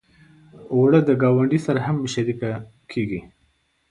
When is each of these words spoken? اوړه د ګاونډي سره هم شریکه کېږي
اوړه 0.73 0.99
د 1.07 1.09
ګاونډي 1.21 1.59
سره 1.67 1.79
هم 1.87 1.97
شریکه 2.13 2.51
کېږي 2.91 3.21